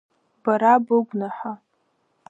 [0.43, 1.53] Бара быгәнаҳа…